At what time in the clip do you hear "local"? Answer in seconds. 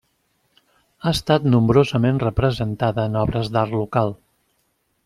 3.83-4.17